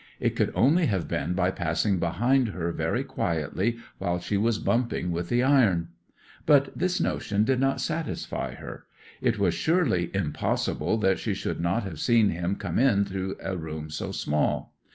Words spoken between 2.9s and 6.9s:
quietly while she was bumping with the iron. But